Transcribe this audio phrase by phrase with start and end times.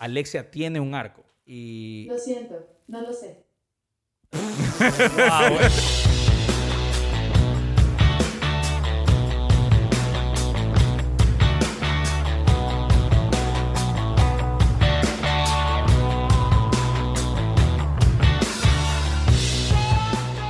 [0.00, 1.22] Alexia tiene un arco.
[1.44, 2.06] Y...
[2.08, 3.44] Lo siento, no lo sé.
[4.32, 5.58] Wow.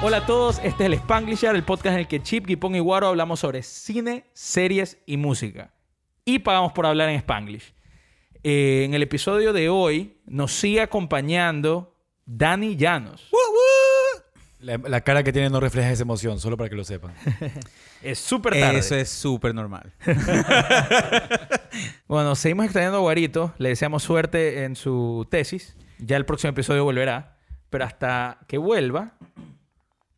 [0.02, 2.78] Hola a todos, este es el Spanglisher, el podcast en el que Chip, Gipón y
[2.78, 5.74] Guaro hablamos sobre cine, series y música.
[6.24, 7.74] Y pagamos por hablar en Spanglish.
[8.42, 11.94] Eh, en el episodio de hoy nos sigue acompañando
[12.24, 13.28] Dani Llanos.
[14.60, 17.14] La, la cara que tiene no refleja esa emoción, solo para que lo sepan.
[18.02, 18.78] Es súper tarde.
[18.78, 19.92] Eso es súper normal.
[22.08, 23.54] Bueno, seguimos extrañando a Guarito.
[23.58, 25.76] Le deseamos suerte en su tesis.
[25.98, 27.36] Ya el próximo episodio volverá.
[27.70, 29.12] Pero hasta que vuelva,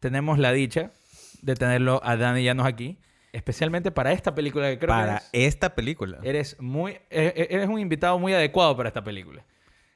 [0.00, 0.92] tenemos la dicha
[1.42, 2.98] de tenerlo a Dani Llanos aquí.
[3.32, 6.18] Especialmente para esta película que creo Para que eres, esta película.
[6.22, 6.92] eres muy...
[7.10, 9.44] e- e- Eres un invitado muy adecuado para esta película.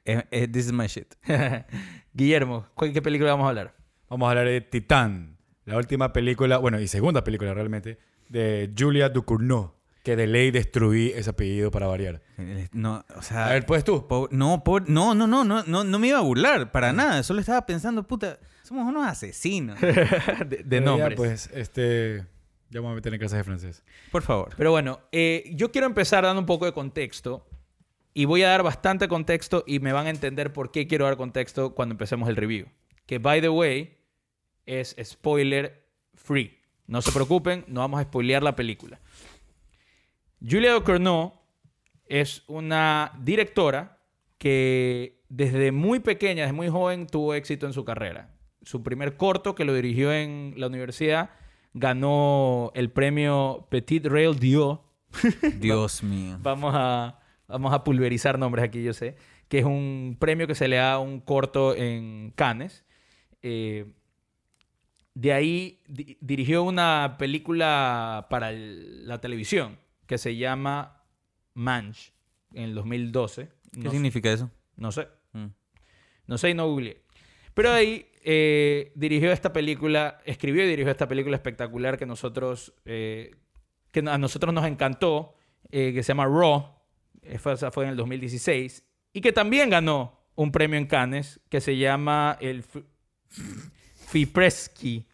[0.07, 1.15] Eh, eh, this is my shit.
[2.15, 3.75] Guillermo, ¿cuál- ¿qué película vamos a hablar?
[4.09, 9.09] Vamos a hablar de Titán, la última película, bueno, y segunda película realmente, de Julia
[9.09, 12.23] Ducournau, que de ley destruí ese apellido para variar.
[12.39, 13.49] Eh, No, o sea...
[13.49, 14.07] A ver, pues tú.
[14.07, 17.23] po- no, po- no, no, no, no, no, no me iba a burlar para nada.
[17.25, 19.79] Solo estaba pensando, puta, somos unos asesinos.
[19.81, 21.17] de, de nombres.
[21.17, 22.25] pues, este,
[22.71, 23.85] ya vamos a meter en clases de francés.
[24.11, 24.55] Por favor.
[24.57, 27.47] Pero bueno, eh, yo quiero empezar dando un poco de contexto.
[28.13, 31.19] Y voy a dar bastante contexto y me van a entender por qué quiero dar
[31.19, 32.67] contexto cuando empecemos el review.
[33.05, 33.99] Que, by the way,
[34.65, 36.59] es spoiler free.
[36.87, 39.01] No se preocupen, no vamos a spoilear la película.
[40.41, 41.35] Julia Ducournau
[42.07, 43.99] es una directora
[44.39, 48.35] que desde muy pequeña, desde muy joven, tuvo éxito en su carrera.
[48.63, 51.31] Su primer corto, que lo dirigió en la universidad,
[51.79, 54.83] ganó el premio Petit Rail Dio.
[55.61, 56.39] Dios mío.
[56.43, 59.17] Vamos a, vamos a pulverizar nombres aquí, yo sé.
[59.49, 62.85] Que es un premio que se le da a un corto en Cannes.
[63.43, 63.93] Eh,
[65.15, 71.05] de ahí di- dirigió una película para el- la televisión que se llama
[71.55, 72.13] Manch
[72.53, 73.49] en el 2012.
[73.73, 74.51] ¿Qué No, significa eso?
[74.77, 75.09] no sé.
[75.33, 75.47] Mm.
[76.27, 77.03] No sé y no googleé.
[77.57, 83.35] Pero ahí eh, dirigió esta película, escribió y dirigió esta película espectacular que nosotros, eh,
[83.93, 85.35] que a nosotros nos encantó,
[85.71, 86.75] eh, que se llama Raw,
[87.23, 88.85] eh, fue, esa fue en el 2016,
[89.15, 92.85] y que también ganó un premio en Cannes que se llama el F-
[93.95, 95.07] Fipreschi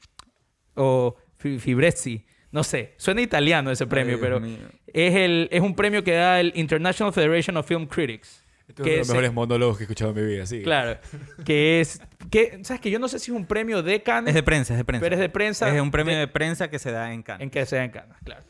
[0.74, 4.40] o Fi- Fibresci, no sé, suena italiano ese premio, Ay, pero
[4.88, 8.41] es, el, es un premio que da el International Federation of Film Critics.
[8.76, 10.62] Este es uno de los se- mejores monólogos que he escuchado en mi vida, sí.
[10.62, 10.98] Claro.
[11.44, 12.00] Que es.
[12.30, 14.74] Que, ¿Sabes que Yo no sé si es un premio de Cannes, Es de prensa,
[14.74, 15.02] es de prensa.
[15.04, 15.74] pero es de prensa.
[15.74, 17.42] Es un premio de- de prensa que se da en Cannes.
[17.42, 18.42] En que sea en Cannes, claro.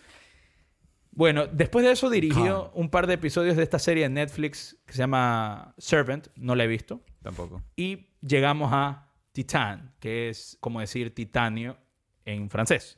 [1.15, 4.93] Bueno, después de eso dirigió un par de episodios de esta serie de Netflix que
[4.95, 6.29] se llama Servant.
[6.37, 7.03] No la he visto.
[7.23, 7.63] Tampoco.
[7.77, 11.77] Y llegamos a Titan, que es como decir titanio
[12.25, 12.97] en francés.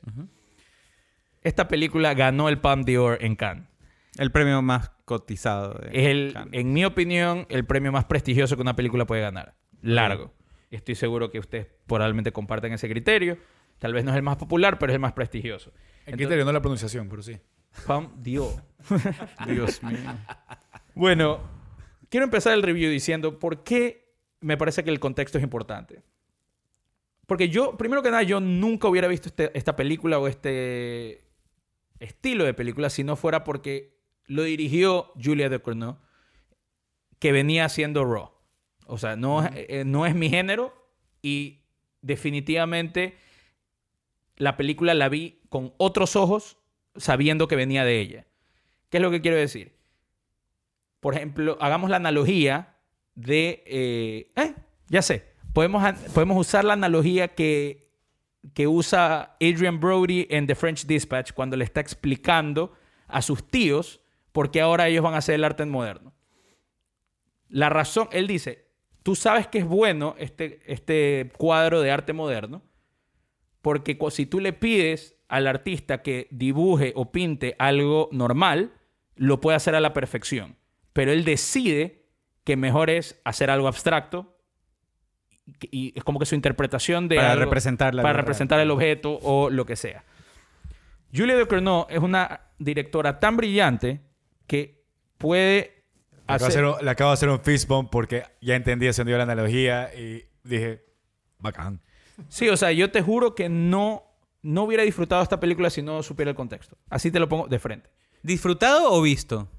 [1.41, 3.67] Esta película ganó el Palme d'Or en Cannes.
[4.17, 6.59] El premio más cotizado de Es el, Cannes.
[6.59, 9.55] en mi opinión, el premio más prestigioso que una película puede ganar.
[9.81, 10.33] Largo.
[10.71, 13.37] Estoy seguro que ustedes probablemente comparten ese criterio.
[13.79, 15.71] Tal vez no es el más popular, pero es el más prestigioso.
[16.05, 17.37] En criterio, no la pronunciación, pero sí.
[17.85, 18.47] Pam Dio.
[19.47, 19.97] Dios mío.
[20.95, 21.39] Bueno,
[22.09, 26.01] quiero empezar el review diciendo por qué me parece que el contexto es importante.
[27.27, 31.25] Porque yo, primero que nada, yo nunca hubiera visto este- esta película o este
[31.99, 33.94] estilo de película si no fuera porque
[34.27, 35.97] lo dirigió Julia Ducournau,
[37.19, 38.31] que venía haciendo Raw.
[38.87, 40.73] O sea, no, es- eh, no es mi género
[41.21, 41.61] y
[42.01, 43.17] definitivamente
[44.37, 46.57] la película la vi con otros ojos
[46.95, 48.27] sabiendo que venía de ella.
[48.89, 49.75] ¿Qué es lo que quiero decir?
[50.99, 52.75] Por ejemplo, hagamos la analogía
[53.15, 53.63] de...
[53.65, 54.55] eh, eh,
[54.89, 55.33] ya sé.
[55.53, 55.83] Podemos,
[56.13, 57.89] podemos usar la analogía que,
[58.53, 62.73] que usa Adrian Brody en The French Dispatch cuando le está explicando
[63.07, 64.01] a sus tíos
[64.35, 66.13] por qué ahora ellos van a hacer el arte moderno.
[67.47, 68.67] La razón, él dice,
[69.01, 72.61] tú sabes que es bueno este, este cuadro de arte moderno
[73.61, 78.73] porque si tú le pides al artista que dibuje o pinte algo normal,
[79.15, 80.57] lo puede hacer a la perfección.
[80.91, 82.05] Pero él decide
[82.43, 84.37] que mejor es hacer algo abstracto
[85.71, 88.23] y- es como que su interpretación de Para algo- representar la para verdad.
[88.25, 90.03] representar el objeto o lo que sea.
[91.15, 94.01] Julia Ducournau es una directora tan brillante
[94.47, 94.83] que
[95.17, 95.83] puede
[96.27, 96.65] Le acabo, de hacer...
[96.65, 99.91] un, le acabo de hacer un fist bump porque ya entendí sentido de la analogía
[99.95, 100.83] y dije,
[101.39, 101.81] bacán.
[102.29, 104.03] Sí, o sea, yo te juro que no,
[104.41, 106.77] no hubiera disfrutado esta película si no supiera el contexto.
[106.89, 107.89] Así te lo pongo de frente.
[108.23, 109.49] ¿Disfrutado o visto?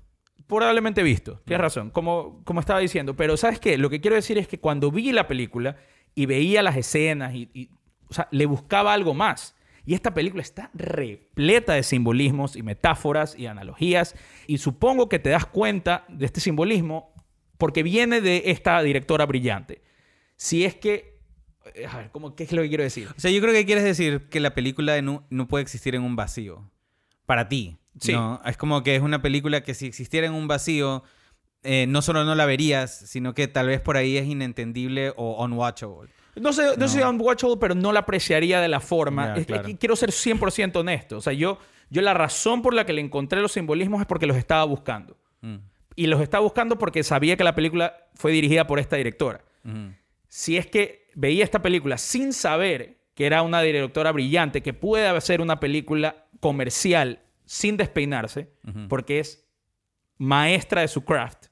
[0.47, 1.41] probablemente visto.
[1.45, 3.17] Tienes razón, como, como estaba diciendo.
[3.17, 3.77] Pero ¿sabes qué?
[3.79, 5.77] Lo que quiero decir es que cuando vi la película
[6.15, 7.69] y veía las escenas y, y-
[8.09, 9.56] o sea, le buscaba algo más.
[9.87, 14.17] Y esta película está repleta de simbolismos y metáforas y analogías.
[14.49, 17.15] Y supongo que te das cuenta de este simbolismo
[17.57, 19.81] porque viene de esta directora brillante.
[20.37, 21.21] Si es que...
[21.75, 23.09] eh, A ver, ¿cómo, ¿qué es lo que quiero decir?
[23.17, 26.03] O sea, yo creo que quieres decir que la película no, no puede existir en
[26.03, 26.69] un vacío.
[27.25, 27.79] Para ti.
[28.01, 28.13] Sí.
[28.13, 28.41] ¿no?
[28.45, 31.03] Es como que es una película que si existiera en un vacío,
[31.63, 35.43] eh, no solo no la verías, sino que tal vez por ahí es inentendible o
[35.45, 36.11] unwatchable.
[36.37, 36.89] No sé, no, No.
[36.89, 39.35] soy unwatchable, pero no la apreciaría de la forma.
[39.37, 39.69] Es- claro.
[39.79, 41.17] quiero ser 100% honesto.
[41.17, 41.59] O sea, yo,
[41.91, 45.17] yo la razón por la que le encontré los simbolismos es porque los estaba buscando.
[45.41, 45.57] Mm.
[45.95, 49.43] Y los estaba buscando porque sabía que la película fue dirigida por esta directora.
[49.65, 49.93] Ujú.
[50.29, 55.07] Si es que veía esta película sin saber que era una directora brillante, que puede
[55.09, 58.51] hacer una película comercial sin despeinarse,
[58.91, 59.49] porque es
[60.19, 61.47] maestra de su craft,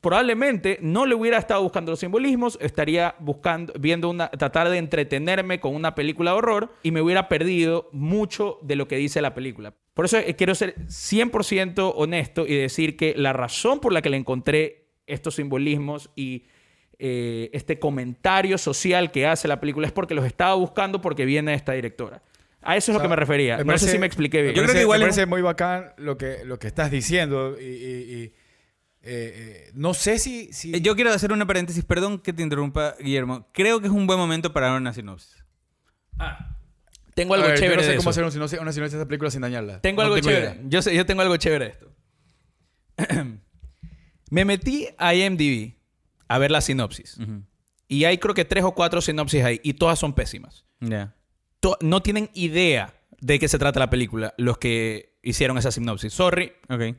[0.00, 5.60] probablemente no le hubiera estado buscando los simbolismos, estaría buscando, viendo una, tratar de entretenerme
[5.60, 9.34] con una película de horror y me hubiera perdido mucho de lo que dice la
[9.34, 9.74] película.
[9.94, 14.10] Por eso eh, quiero ser 100% honesto y decir que la razón por la que
[14.10, 16.46] le encontré estos simbolismos y
[16.98, 21.54] eh, este comentario social que hace la película es porque los estaba buscando porque viene
[21.54, 22.22] esta directora.
[22.62, 23.56] A eso es O lo que me refería.
[23.58, 24.54] me no sé parece- si me expliqué bien.
[24.54, 27.64] Yo creo que igual me parece muy bacán lo que, lo que estás diciendo y,
[27.64, 28.32] y- y,
[29.02, 30.52] eh, eh, no sé si...
[30.52, 33.48] si- Eh, Yo quiero hacer una paréntesis, perdón que te interrumpa, Guillermo.
[33.52, 35.42] Creo que es un buen momento para dar una sinopsis.
[37.14, 38.20] Tengo A algo ver, yo chévere no sé de cómo eso.
[38.20, 39.80] hacer un sinopsis- una sinopsis de esta película sin dañarla.
[39.80, 40.52] Tengo No algo chévere.
[40.52, 40.60] idea.
[40.68, 41.94] Yo, sé, yo tengo algo chévere de esto.
[44.30, 45.74] Me metí a IMDb
[46.28, 47.18] a ver la sinopsis.
[47.88, 49.60] Y hay creo que tres o cuatro sinopsis ahí.
[49.64, 50.64] Y todas son pésimas.
[51.60, 56.12] To- no tienen idea de qué se trata la película los que hicieron esa sinopsis.
[56.12, 56.94] Sorry, Ok.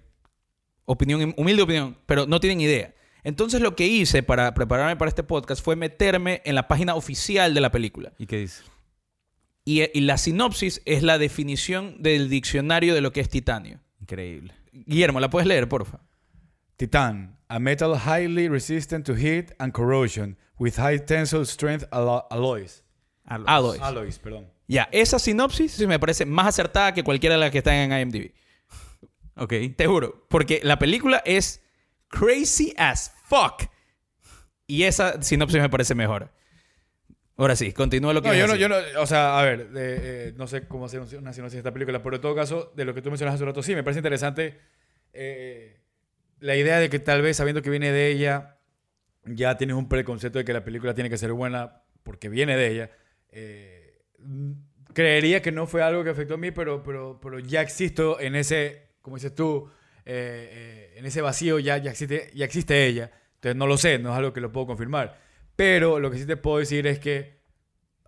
[0.85, 2.93] Opinión, humilde opinión, pero no tienen idea.
[3.23, 7.53] Entonces lo que hice para prepararme para este podcast fue meterme en la página oficial
[7.53, 8.13] de la película.
[8.17, 8.63] ¿Y qué dice?
[9.63, 13.79] Y, y la sinopsis es la definición del diccionario de lo que es titanio.
[13.99, 14.53] Increíble.
[14.71, 15.99] Guillermo, ¿la puedes leer, porfa?
[16.77, 22.83] Titan, a metal highly resistant to heat and corrosion with high tensile strength allo- alloys.
[23.25, 23.79] Alloys.
[23.81, 24.47] Alloys, perdón.
[24.67, 27.91] Ya, esa sinopsis sí me parece más acertada que cualquiera de las que están en
[27.91, 28.31] IMDb.
[29.43, 29.53] Ok.
[29.75, 30.25] Te juro.
[30.29, 31.63] Porque la película es
[32.09, 33.63] crazy as fuck.
[34.67, 36.31] Y esa sinopsis me parece mejor.
[37.37, 39.67] Ahora sí, continúa lo que No, yo no, yo no, o sea, a ver, eh,
[39.75, 42.71] eh, no sé cómo hacer un- una sinopsis de esta película, pero en todo caso,
[42.75, 44.59] de lo que tú mencionas hace un rato, sí, me parece interesante
[45.13, 45.81] eh,
[46.39, 48.59] la idea de que tal vez sabiendo que viene de ella,
[49.25, 52.67] ya tienes un preconcepto de que la película tiene que ser buena porque viene de
[52.67, 52.91] ella.
[53.31, 54.03] Eh,
[54.93, 58.35] creería que no fue algo que afectó a mí, pero, pero, pero ya existo en
[58.35, 59.69] ese, como dices tú,
[60.05, 63.11] eh, eh, en ese vacío ya, ya, existe, ya existe ella.
[63.35, 65.17] Entonces no lo sé, no es algo que lo puedo confirmar.
[65.55, 67.39] Pero lo que sí te puedo decir es que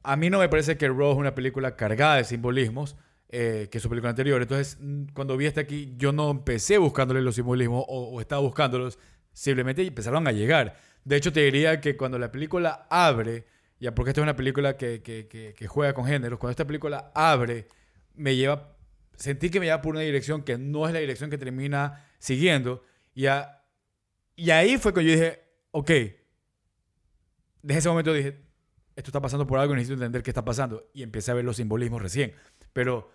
[0.04, 2.95] a mí no me parece que Raw es una película cargada de simbolismos
[3.30, 4.42] eh, que su película anterior.
[4.42, 4.78] Entonces,
[5.13, 9.00] cuando vi esta aquí, yo no empecé buscándole los simbolismos o, o estaba buscándolos,
[9.31, 10.75] simplemente empezaron a llegar.
[11.04, 13.45] De hecho, te diría que cuando la película abre,
[13.80, 16.66] ya porque esta es una película que, que- que- que juega con géneros, cuando esta
[16.68, 17.68] película abre,
[18.16, 18.72] me lleva,
[19.15, 22.83] sentí que me lleva por una dirección que no es la dirección que termina siguiendo.
[23.15, 23.63] Y, a-
[24.36, 25.92] y ahí fue cuando yo dije, ok,
[27.61, 28.42] desde ese momento dije,
[28.95, 30.90] esto está pasando por algo necesito entender qué está pasando.
[30.94, 32.33] Y empecé a ver los simbolismos recién.
[32.73, 33.11] Pero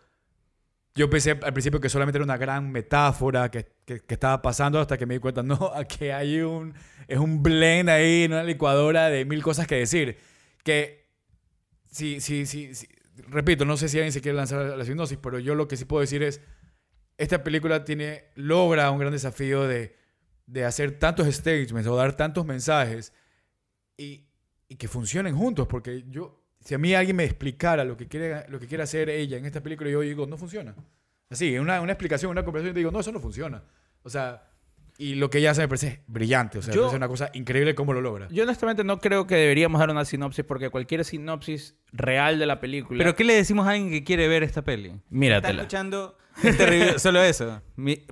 [0.94, 4.80] yo pensé al principio que solamente era una gran metáfora que, que- que estaba pasando
[4.80, 6.74] hasta que me di cuenta, no, que hay un,
[7.06, 10.18] es un blend ahí, una licuadora de mil cosas que decir.
[10.64, 11.08] Que,
[11.90, 12.88] sí, sí, sí, sí.
[13.28, 15.76] Repito, no sé si alguien se quiere lanzar a la hipnosis, pero yo lo que
[15.76, 16.40] sí puedo decir es,
[17.16, 19.96] esta película tiene, logra un gran desafío de,
[20.46, 23.12] de hacer tantos statements o dar tantos mensajes
[23.96, 24.28] y,
[24.68, 28.48] y que funcionen juntos, porque yo, si a mí alguien me explicara lo que quiere,
[28.48, 30.74] lo que quiere hacer ella en esta película, yo digo, no funciona.
[31.30, 33.62] Así, una, una explicación, una conversación, digo, no, eso no funciona.
[34.02, 34.48] O sea,
[35.00, 37.30] y lo que ella hace me parece brillante, o sea, Yo- me parece una cosa
[37.32, 38.26] increíble cómo lo logra.
[38.30, 42.58] Yo honestamente no creo que deberíamos dar una sinopsis porque cualquier sinopsis real de la
[42.60, 42.98] película...
[42.98, 44.88] ¿Pero qué le decimos a alguien que quiere ver esta peli?
[44.88, 45.62] Está Míratela.
[45.62, 47.62] escuchando este review, solo eso.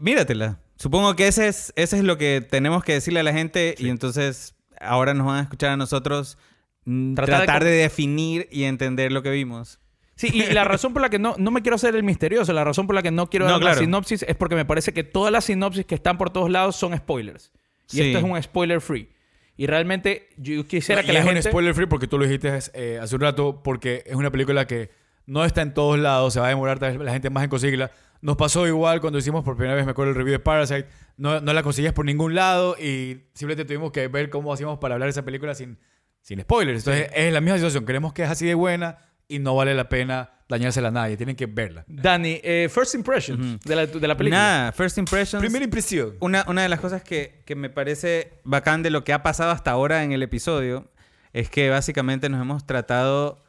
[0.01, 0.61] Míratela.
[0.77, 3.89] Supongo que ese es, ese es lo que tenemos que decirle a la gente y
[3.89, 6.39] entonces ahora nos van a escuchar a nosotros
[6.85, 9.81] mm, Tratar tratar, de definir y entender lo que vimos.
[10.17, 12.65] Sí, y la razón por la que no, no me quiero hacer el misterioso, la
[12.65, 13.79] razón por la que no quiero No, dar claro.
[13.81, 16.97] sinopsis es porque me parece que todas las sinopsis que están por todos lados son
[16.97, 17.53] spoilers.
[17.93, 18.03] Y Sí.
[18.03, 19.11] esto es un spoiler free.
[19.59, 21.41] Y realmente yo quisiera No, que y la es gente...
[21.41, 24.67] un spoiler free porque tú lo dijiste eh, hace un rato, porque es una película
[24.67, 24.91] que
[25.27, 27.91] no está en todos lados, se va a demorar la gente más en conseguirla.
[28.23, 30.87] Nos pasó igual cuando hicimos por primera vez, me acuerdo, el review de Parasite.
[31.19, 34.95] No, no la conseguías por ningún lado y simplemente tuvimos que ver cómo hacíamos para
[34.95, 35.79] hablar de esa película sin,
[36.23, 36.87] sin spoilers.
[36.87, 37.85] Entonces, es la misma situación.
[37.85, 41.17] Creemos que es así de buena y no vale la pena dañársela a nadie.
[41.17, 41.85] Tienen que verla.
[41.89, 44.39] Dani, eh, first impressions de, la, de la película.
[44.41, 45.41] Nada, First Impressions.
[45.41, 46.17] Primera impresión.
[46.21, 49.51] Una, una de las cosas que, que me parece bacán de lo que ha pasado
[49.51, 50.91] hasta ahora en el episodio
[51.33, 53.43] es que básicamente nos hemos tratado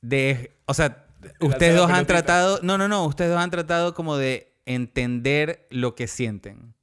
[0.00, 0.56] de...
[0.66, 1.06] O sea,
[1.40, 2.06] ustedes dos han pelotita.
[2.06, 2.60] tratado...
[2.62, 3.06] No, no, no.
[3.06, 6.74] Ustedes dos han tratado como de entender lo que sienten.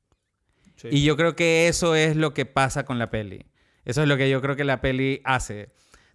[0.78, 0.88] Sí.
[0.92, 3.46] Y yo creo que eso es lo que pasa con la peli.
[3.86, 5.70] Eso es lo que yo creo que la peli hace.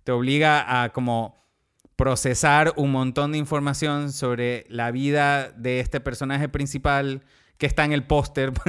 [0.04, 1.38] Te obliga a como
[1.98, 7.24] procesar un montón de información sobre la vida de este personaje principal
[7.58, 8.52] que está en el póster.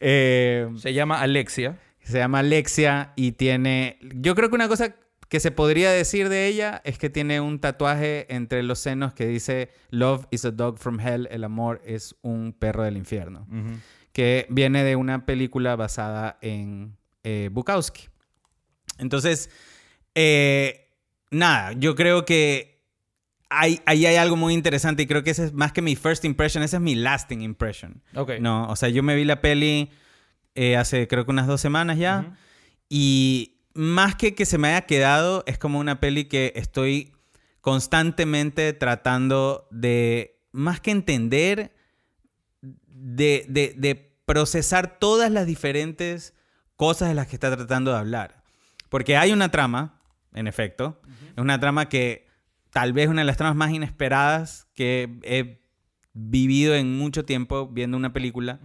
[0.00, 1.78] Eh, Se llama Alexia.
[2.02, 3.98] se llama Alexia y tiene...
[4.14, 4.94] Yo creo que una cosa
[5.28, 9.26] que se podría decir de ella es que tiene un tatuaje entre los senos que
[9.26, 13.46] dice Love is a dog from hell, el amor es un perro del infierno
[14.12, 18.08] que viene de una película basada en eh, Bukowski.
[18.98, 19.50] Entonces,
[20.14, 20.87] eh,
[21.30, 22.78] nada, yo creo que
[23.50, 26.24] hay, ahí hay algo muy interesante y creo que ese es más que mi first
[26.24, 28.02] impression, ese es mi lasting impression.
[28.14, 28.32] Ok.
[28.40, 29.90] No, o sea, yo me vi la peli
[30.54, 32.36] eh, hace creo que unas dos semanas ya
[32.88, 37.12] y más que que se me haya quedado, es como una peli que estoy
[37.60, 41.74] constantemente tratando de, más que entender,
[42.60, 43.94] de, de- de
[44.24, 46.34] procesar todas las diferentes
[46.76, 48.42] cosas de las que está tratando de hablar.
[48.88, 49.97] Porque hay una trama,
[50.34, 51.00] en efecto,
[51.36, 52.26] es una trama que
[52.70, 55.60] tal vez una de las tramas más inesperadas que he
[56.12, 58.60] vivido en mucho tiempo viendo una película.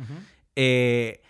[0.55, 1.21] Eh,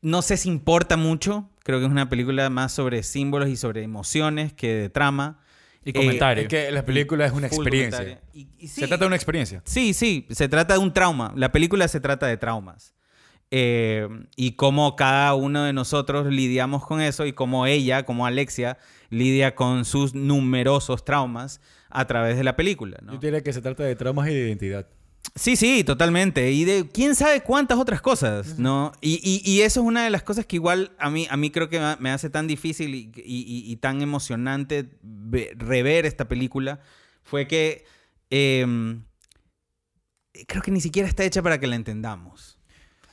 [0.00, 3.82] no sé si importa mucho, creo que es una película más sobre símbolos y sobre
[3.82, 5.38] emociones que de trama.
[5.84, 6.42] Y Eh, comentario.
[6.42, 7.98] Es que la película es una experiencia.
[7.98, 8.28] comentario.
[8.32, 9.62] Y- y sí, Se trata de una experiencia.
[9.64, 11.32] Sí, sí, se trata de un trauma.
[11.36, 12.94] La película se trata de traumas.
[13.50, 18.78] Eh, y cómo cada uno de nosotros lidiamos con eso y cómo ella, como Alexia,
[19.12, 22.98] lidia con sus numerosos traumas a través de la película.
[23.02, 23.12] ¿no?
[23.12, 24.86] Yo diría que se trata de traumas y de identidad.
[25.36, 26.50] Sí, sí, totalmente.
[26.50, 28.90] Y de quién sabe cuántas otras cosas, ¿no?
[29.00, 31.50] Y, y- y eso es una de las cosas que igual a mí, a mí
[31.50, 36.26] creo que me- hace tan difícil y, y- y- y tan emocionante ve- rever esta
[36.26, 36.80] película.
[37.22, 37.84] Fue que
[38.30, 39.04] em,
[40.48, 42.58] creo que ni siquiera está hecha para que la entendamos.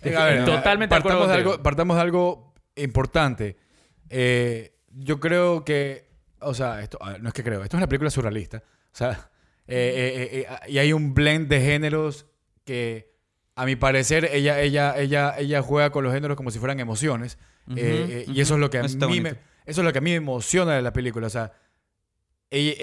[0.01, 3.57] Eh, a ver, Totalmente partamos de, algo, partamos de algo importante.
[4.09, 6.09] Eh, yo creo que,
[6.41, 8.57] o sea, esto, ver, no es que creo, esto es una película surrealista.
[8.91, 9.29] O sea,
[9.67, 12.25] eh, eh, eh, eh, y hay un blend de géneros
[12.65, 13.13] que,
[13.55, 17.37] a mi parecer, ella, ella, ella, ella juega con los géneros como si fueran emociones.
[17.67, 18.41] Ujú, Eh, eh, y ujú.
[18.41, 19.47] eso es lo que a está mí me, bonito.
[19.65, 21.27] eso es lo que a mí me emociona de la película.
[21.27, 21.51] O sea,
[22.51, 22.75] eh,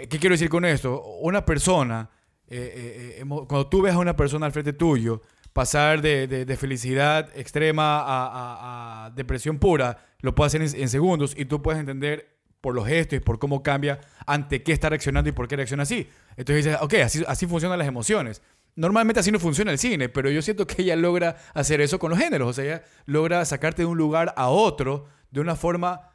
[0.00, 1.00] eh, ¿qué quiero decir con esto?
[1.20, 2.10] Una persona,
[2.48, 6.56] eh, eh, eh, cuando tú ves a una persona al frente tuyo pasar de, de-
[6.56, 11.80] felicidad extrema a, a- depresión pura, lo puede hacer en, en segundos y tú puedes
[11.80, 12.28] entender
[12.60, 15.82] por los gestos y por cómo cambia ante qué está reaccionando y por qué reacciona
[15.82, 16.08] así.
[16.36, 18.40] Entonces dices, ok, así, así funcionan las emociones.
[18.76, 22.10] Normalmente así no funciona el cine, pero yo siento que ella logra hacer eso con
[22.10, 22.48] los géneros.
[22.48, 26.11] O sea, ella logra sacarte de un lugar a otro de una forma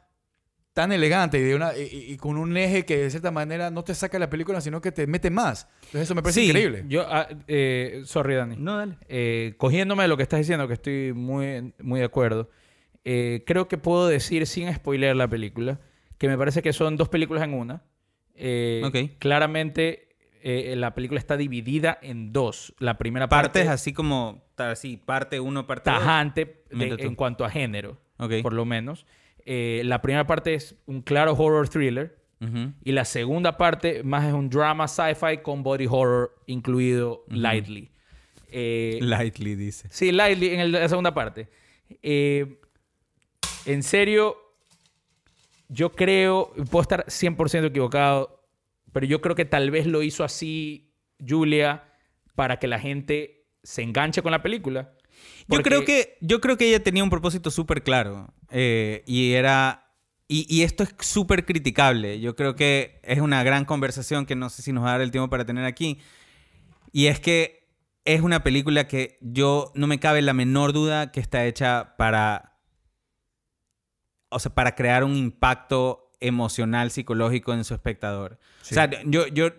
[0.78, 3.68] tan elegante y, de una, y, y- y con un eje que de cierta manera
[3.68, 5.68] no te saca de la película, sino que te mete más.
[5.86, 6.46] Entonces eso me parece Sí.
[6.46, 6.84] increíble.
[6.88, 8.54] Yo, ah, eh, sorry, Dani.
[8.56, 8.96] No, dale.
[9.08, 12.48] Eh, cogiéndome de lo que estás diciendo, que estoy muy, muy de acuerdo,
[13.04, 15.80] eh, creo que puedo decir sin spoiler la película,
[16.16, 17.82] que me parece que son dos películas en una.
[18.36, 19.18] Eh, Ok.
[19.18, 20.04] Claramente
[20.42, 22.72] eh, la película está dividida en dos.
[22.78, 25.98] La primera parte Partes así como, así, parte uno, parte dos.
[25.98, 28.34] tajante de- en cuanto a género, Ok.
[28.42, 29.04] por lo menos.
[29.50, 32.18] Eh, la primera parte es un claro horror thriller.
[32.84, 37.90] Y la segunda parte más es un drama sci-fi con body horror incluido lightly.
[38.52, 39.88] Eh, Lightly dice.
[39.90, 41.48] Sí, Lightly en el- la segunda parte.
[42.02, 42.60] Eh,
[43.66, 44.36] en serio,
[45.68, 48.44] yo creo, puedo estar 100% equivocado,
[48.92, 50.92] pero yo creo que tal vez lo hizo así
[51.26, 51.92] Julia
[52.36, 54.92] para que la gente se enganche con la película.
[55.48, 59.84] Yo creo que yo creo que ella tenía un propósito súper claro eh, y era
[60.28, 62.20] y, y esto es súper criticable.
[62.20, 65.00] Yo creo que es una gran conversación que no sé si nos va a dar
[65.00, 65.98] el tiempo para tener aquí.
[66.92, 67.66] Y es que
[68.04, 72.48] es una película que yo no me cabe la menor duda que está hecha para
[74.30, 78.38] o sea, para crear un impacto emocional, psicológico en su espectador.
[78.62, 78.74] Sí.
[78.74, 79.50] O sea, yo, yo,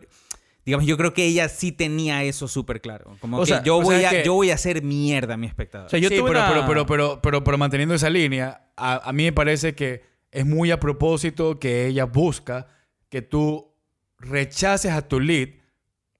[0.66, 3.16] digamos, yo creo que ella sí tenía eso súper claro.
[3.22, 5.34] Como O que sea, yo, o sea, voy a, que- yo voy a hacer mierda
[5.34, 5.88] a mi espectador.
[5.88, 8.70] O sea, yo sí, tuve pero, una- pero, pero, pero, pero, pero manteniendo esa línea,
[8.76, 12.68] a, a mí me parece que es muy a propósito que ella busca
[13.10, 13.74] que tú
[14.20, 15.50] rechaces a tu lead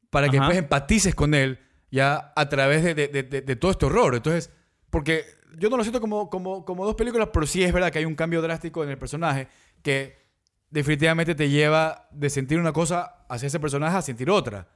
[0.10, 0.48] para que Ajá.
[0.48, 1.60] después empatices con él
[1.92, 4.16] ya a través de, de- de- de- de todo este horror.
[4.16, 4.52] Entonces,
[4.90, 5.26] porque
[5.58, 8.06] yo no lo siento como, como, como dos películas, pero sí es verdad que hay
[8.06, 9.48] un cambio drástico en el personaje
[9.84, 10.18] que
[10.70, 14.68] definitivamente te lleva de sentir una cosa hacia ese personaje a sentir otra.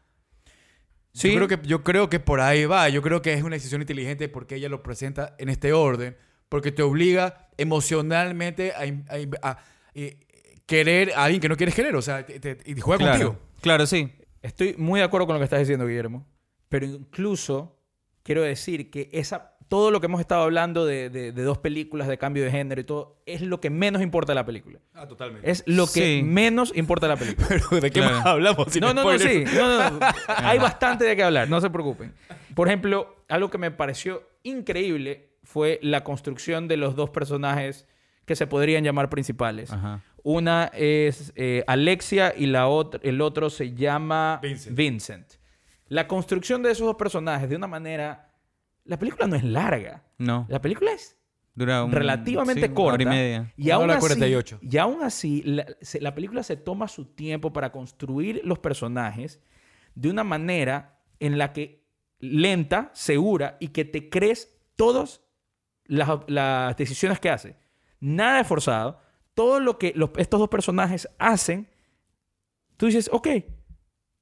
[1.12, 1.32] Sí.
[1.32, 2.90] Yo creo, que, yo creo que por ahí va.
[2.90, 6.18] Yo creo que es una decisión inteligente porque ella lo presenta en este orden.
[6.50, 8.82] Porque te obliga emocionalmente a,
[9.14, 9.58] a- a-
[9.96, 10.20] eh,
[10.66, 11.96] querer a alguien que no quieres querer.
[11.96, 13.40] O sea, te- te- y juega Claro, contigo.
[13.62, 14.12] claro, sí.
[14.42, 16.28] Estoy muy de acuerdo con lo que estás diciendo, Guillermo.
[16.70, 17.80] Pero incluso
[18.24, 22.08] quiero decir que esa, todo lo que hemos estado hablando de, de- de dos películas
[22.08, 24.78] de cambio de género y todo, es lo que menos importa de la película.
[24.94, 25.50] Ah, totalmente.
[25.50, 26.22] Es lo que Sí.
[26.24, 27.48] menos importa de la película.
[27.50, 28.18] Pero ¿de qué Claro.
[28.18, 28.68] más hablamos?
[28.70, 29.46] Sin No, no, no, sí.
[29.56, 30.00] No, no, no.
[30.28, 32.14] Hay bastante de qué hablar, no se preocupen.
[32.54, 37.88] Por ejemplo, algo que me pareció increíble fue la construcción de los dos personajes
[38.26, 39.72] que se podrían llamar principales.
[39.74, 40.04] Ajá.
[40.22, 44.78] Una es eh, Alexia y la otra, el otro se llama Vincent.
[44.78, 45.28] Vincent.
[45.88, 48.30] La construcción de esos dos personajes de una manera...
[48.86, 50.04] La película no es larga.
[50.18, 50.46] No.
[50.50, 51.18] La película es
[51.56, 52.94] Dura un- relativamente sí, corta.
[52.96, 53.54] Hora y media.
[53.56, 54.60] Y Una aún hora así, 48.
[54.62, 59.40] y aún así la, se- la película se toma su tiempo para construir los personajes
[59.96, 61.86] de una manera en la que
[62.20, 65.22] lenta, segura y que te crees todas
[65.86, 67.56] las, las decisiones que hace.
[68.00, 69.00] Nada es forzado.
[69.34, 71.70] Todo lo que los- estos dos personajes hacen,
[72.78, 73.28] tú dices, ok,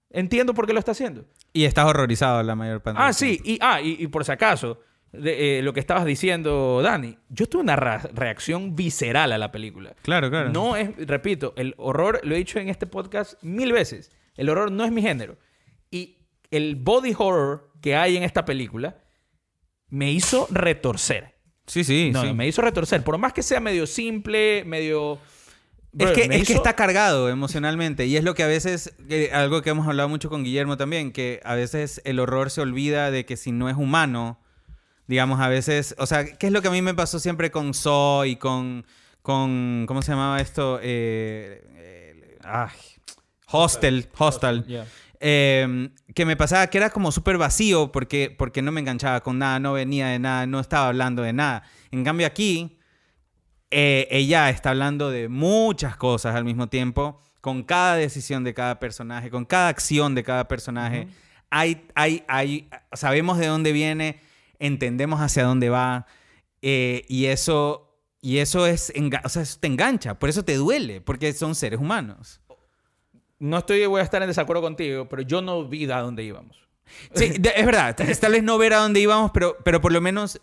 [0.10, 1.26] entiendo por qué lo está haciendo.
[1.54, 3.00] Y estás horrorizado la mayor parte.
[3.02, 3.40] Ah, sí.
[3.44, 4.80] Y, ah, y, y por si acaso,
[5.12, 9.96] de, eh, lo que estabas diciendo, Dani, yo tuve una reacción visceral a la película.
[10.02, 10.50] Claro, claro.
[10.52, 14.72] No es, repito, el horror, lo he dicho en este podcast mil veces, el horror
[14.72, 15.38] no es mi género.
[15.90, 16.20] Y
[16.52, 19.04] el body horror que hay en esta película
[19.90, 21.36] me hizo retorcer.
[21.68, 22.28] Sí, sí, No, sí.
[22.28, 23.04] no, me hizo retorcer.
[23.04, 25.20] Por más que sea medio simple, medio...
[25.98, 28.06] Es, que, es que hizo- está cargado emocionalmente.
[28.06, 31.12] Y es lo que a veces, que- algo que hemos hablado mucho con Guillermo también,
[31.12, 34.40] que a veces el horror se olvida de que si no es humano,
[35.08, 37.74] digamos, a veces, o sea, ¿qué es lo que a mí me pasó siempre con
[37.74, 38.86] Saw y con,
[39.22, 40.80] con ¿cómo se llamaba esto?
[40.82, 42.70] Eh, eh, ay,
[43.52, 44.64] Hostel, Hostel.
[44.66, 44.86] Yeah.
[45.20, 49.38] Eh, que me pasaba que era como súper vacío porque, porque no me enganchaba con
[49.38, 51.64] nada, no venía de nada, no estaba hablando de nada.
[51.92, 52.80] En cambio aquí,
[53.72, 58.80] eh, ella está hablando de muchas cosas al mismo tiempo, con cada decisión de cada
[58.80, 61.08] personaje, con cada acción de cada personaje.
[61.50, 64.20] hay, hay, hay, sabemos de dónde viene,
[64.60, 66.06] entendemos hacia dónde va,
[66.62, 67.88] eh, y eso...
[68.24, 71.80] Y eso es, o sea, eso te engancha, por eso te duele, porque son seres
[71.80, 72.40] humanos.
[73.40, 76.62] No estoy, voy a estar en desacuerdo contigo, pero yo no vi a dónde íbamos.
[77.16, 77.96] Sí, es verdad.
[78.22, 80.40] Tal vez no ver a dónde íbamos, pero, pero por lo menos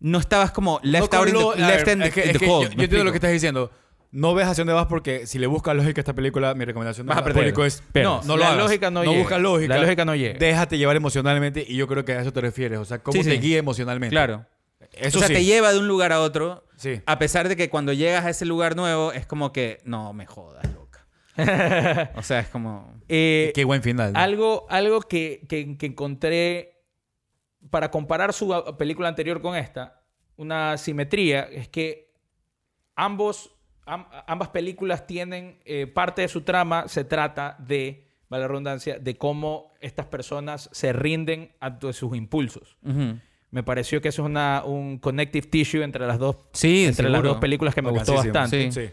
[0.00, 2.14] no estabas como left No out in lo- the, a left ver, in the, es
[2.14, 2.64] que- in es the que cold.
[2.64, 3.70] Yo, ¿me yo entiendo lo que estás diciendo.
[4.10, 7.10] No ves hacia dónde vas porque si le buscas lógica a esta película, mi recomendación
[7.12, 7.34] al perder.
[7.42, 8.58] público es Pero no, no lo la hagas.
[8.64, 9.22] lógica no no llega.
[9.22, 9.74] buscas lógica.
[9.74, 10.38] La lógica no llega.
[10.38, 12.78] Déjate llevar emocionalmente y yo creo que a eso te refieres.
[12.78, 13.38] O sea, cómo Sí, te sí.
[13.38, 14.14] guía emocionalmente.
[14.14, 14.46] Claro.
[14.92, 15.34] Eso o sea, sí.
[15.34, 17.02] te lleva de un lugar a otro, Sí.
[17.04, 20.24] a pesar de que cuando llegas a ese lugar nuevo es como que, no me
[20.24, 21.04] jodas, loca.
[22.16, 22.94] o sea, es como...
[23.10, 24.14] Eh, Qué buen final.
[24.14, 24.18] ¿no?
[24.18, 26.77] Algo, algo que, que- que encontré
[27.70, 30.02] para comparar su a- película anterior con esta,
[30.36, 32.12] una simetría, es que
[32.94, 33.54] ambos,
[33.86, 38.98] am- ambas películas tienen, eh, parte de su trama se trata de, vale la redundancia,
[38.98, 42.76] de cómo estas personas se rinden ante sus impulsos.
[43.50, 47.22] Me pareció que eso es una, un connective tissue entre las dos, Sí, entre las
[47.22, 48.70] dos películas que me gustó bastante.
[48.70, 48.86] Sí.
[48.86, 48.92] Sí.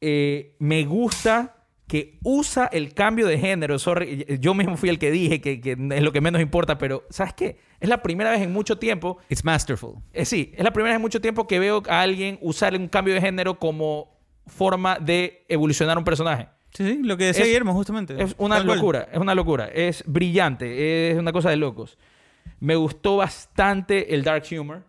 [0.00, 3.78] Eh, me gusta que usa el cambio de género.
[3.78, 7.04] Sorry, yo mismo fui el que dije que, que es lo que menos importa, pero
[7.10, 7.58] ¿sabes qué?
[7.84, 9.96] Es la primera vez en mucho tiempo, It's masterful.
[10.14, 12.88] eh, sí, es la primera vez en mucho tiempo que veo a alguien usar un
[12.88, 14.16] cambio de género como
[14.46, 16.48] forma de evolucionar un personaje.
[16.72, 18.20] Sí, sí, lo que decía Es- Guillermo, justamente.
[18.22, 18.78] Es una Tal cual.
[18.78, 19.66] locura, es una locura.
[19.66, 21.98] Es brillante, es una cosa de locos.
[22.60, 24.82] Me gustó bastante el dark humor.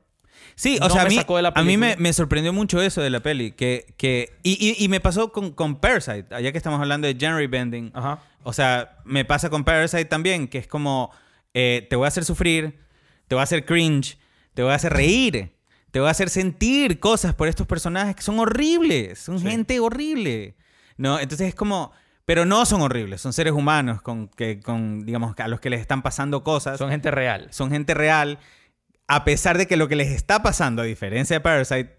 [0.55, 1.19] Sí, o No sea, a mí,
[1.53, 3.51] a mí me, me sorprendió mucho eso de la peli.
[3.51, 7.15] Que, que, y, y- y me pasó con, con Parasite, allá que estamos hablando de
[7.19, 7.91] genre bending.
[7.93, 8.19] Ajá.
[8.43, 11.11] O sea, me pasa con Parasite también, que es como,
[11.53, 12.79] eh, te voy a hacer sufrir,
[13.27, 14.17] te voy a hacer cringe,
[14.53, 15.51] te voy a hacer reír,
[15.91, 19.47] te voy a hacer sentir cosas por estos personajes que son horribles, son Sí.
[19.47, 20.55] gente horrible.
[20.97, 21.19] ¿No?
[21.19, 21.91] Entonces es como,
[22.25, 25.81] pero no son horribles, son seres humanos con, que, con, digamos, a los que les
[25.81, 27.47] están pasando cosas Son gente real.
[27.51, 28.39] son gente real,
[29.07, 31.97] a pesar de que lo que les está pasando, a diferencia de Parasite,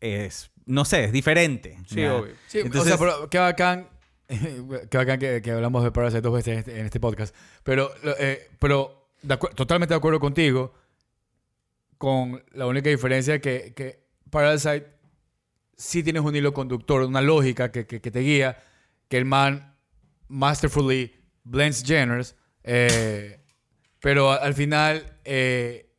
[0.00, 1.78] es, no sé, es diferente.
[1.88, 2.34] Sí, obvio.
[2.46, 3.88] Sí, Entonces- o sea, pero qué bacán.
[4.90, 7.34] Qué bacán que, que hablamos de Parasite dos veces en este, en este podcast.
[7.62, 10.74] Pero, eh, pero de totalmente de acuerdo contigo.
[11.98, 14.86] Con la única diferencia que, que Parasite
[15.76, 18.58] sí tienes un hilo conductor, una lógica que, que- que te guía.
[19.08, 19.74] Que el man
[20.28, 21.12] masterfully
[21.44, 22.36] blends genres.
[22.64, 23.40] eh,
[24.00, 25.90] Pero a- al final, eh,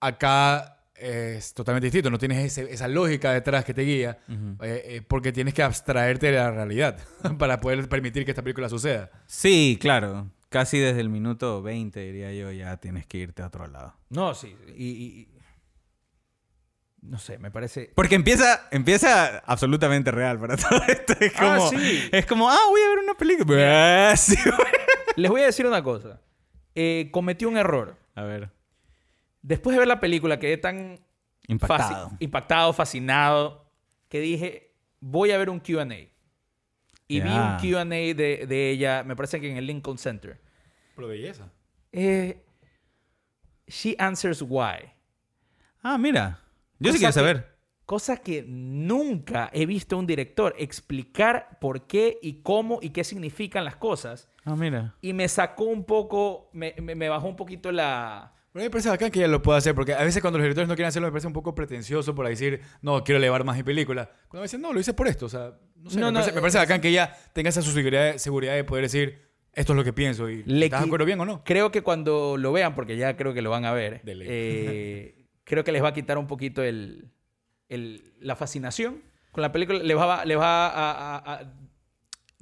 [0.00, 2.10] acá es totalmente distinto.
[2.10, 4.18] No tienes ese- esa lógica detrás que te guía,
[4.60, 6.98] eh, porque tienes que abstraerte de la realidad
[7.38, 9.10] para poder permitir que esta película suceda.
[9.26, 10.30] Sí, claro.
[10.50, 13.94] Casi desde el minuto 20, diría yo, ya tienes que irte a otro lado.
[14.10, 14.54] No, sí.
[14.76, 15.28] Y, y-
[17.02, 17.90] no sé, me parece...
[17.94, 21.14] Porque empieza, empieza absolutamente real para todo esto.
[21.18, 22.08] Es Ah, como, sí.
[22.12, 24.10] es como ah, voy a ver una película.
[24.10, 24.68] Ah, sí, güey.
[25.16, 26.20] Les voy a decir una cosa.
[26.74, 27.96] Eh, cometí un error.
[28.14, 28.50] a ver.
[29.42, 31.00] Después de ver la película quedé tan
[31.48, 32.10] Impactado.
[32.20, 33.72] impactado, fascinado,
[34.10, 36.09] que dije, voy a ver un Q&A.
[37.16, 40.40] Y vi un Q&A de, de ella, me parece que en el Lincoln Center.
[40.94, 41.50] Pero belleza.
[41.92, 42.42] Eh,
[43.66, 44.92] she answers why.
[45.82, 46.40] Ah, mira.
[46.78, 47.50] Yo sí quiero que- saber.
[47.84, 53.02] Cosa que nunca he visto a un director explicar por qué y cómo y qué
[53.02, 54.28] significan las cosas.
[54.44, 54.94] Ah, mira.
[55.00, 58.32] Y me sacó un poco, me, me- me bajó un poquito la...
[58.52, 60.38] Pero a mí me parece bacán que ella lo pueda hacer, porque a veces cuando
[60.38, 63.42] los directores no quieren hacerlo me parece un poco pretencioso por decir, no, quiero elevar
[63.44, 64.06] más mi película.
[64.28, 66.18] Cuando me dicen, no, lo hice por esto, o sea, no sé, No, me, no,
[66.20, 69.76] parece, me parece bacán que ella tenga esa seguridad, seguridad de poder decir, esto es
[69.76, 71.42] lo que pienso y Le ¿estás de acuerdo bien o no?
[71.44, 75.64] Creo que cuando lo vean, porque ya creo que lo van a ver, eh, creo
[75.64, 77.10] que les va a quitar un poquito el,
[77.68, 79.78] el- la fascinación con la película.
[79.80, 81.16] Les va, les va a...
[81.16, 81.52] a- a-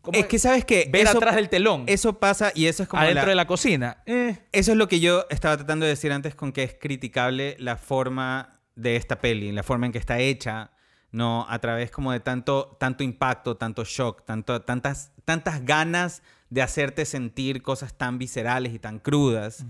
[0.02, 0.88] ¿cómo Es que, ¿sabes qué?
[0.90, 3.46] ver eso, atrás del telón, eso pasa y eso es como adentro la- de la
[3.46, 4.02] cocina.
[4.06, 7.56] Eh, Eso es lo que yo estaba tratando de decir antes con que es criticable
[7.58, 10.70] la forma de esta peli, la forma en que está hecha,
[11.10, 11.46] ¿no?
[11.48, 17.04] A través como de tanto, tanto impacto, tanto shock, tanto, tantas, tantas ganas de hacerte
[17.04, 19.64] sentir cosas tan viscerales y tan crudas.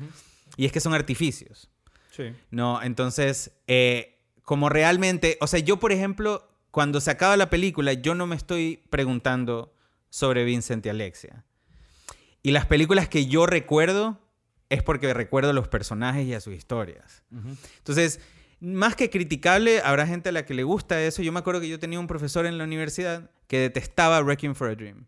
[0.57, 1.71] Y es que son artificios,
[2.51, 2.83] ¿no?
[2.83, 8.15] Entonces, eh, como realmente, o sea, yo por ejemplo, cuando se acaba la película, yo
[8.15, 9.75] no me estoy preguntando
[10.11, 11.45] sobre Vincent y Alexia.
[12.43, 14.19] Y las películas que yo recuerdo
[14.71, 17.23] es porque recuerdo a los personajes y a sus historias.
[17.79, 18.21] Entonces,
[18.61, 21.23] más que criticable, habrá gente a la que le gusta eso.
[21.23, 24.69] Yo me acuerdo que yo tenía un profesor en la universidad que detestaba Wrecking for
[24.71, 25.07] a Dream.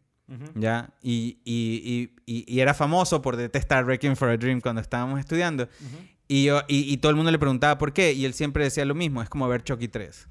[0.55, 0.91] ¿Ya?
[1.03, 5.69] Y, y- y- y- era famoso por detestar Wrecking for a Dream cuando estábamos estudiando.
[6.29, 8.13] y, yo, y, y todo el mundo le preguntaba por qué.
[8.13, 9.23] Y él siempre decía lo mismo.
[9.23, 10.29] Es como ver Chucky 3.